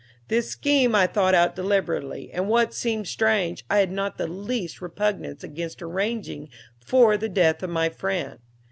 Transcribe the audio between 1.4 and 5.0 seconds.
deliberately, and what seems strange, I had not the least